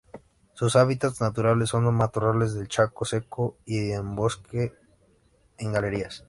[0.55, 4.73] Sus hábitats naturales son matorrales del Chaco seco y en bosques
[5.59, 6.09] en galería.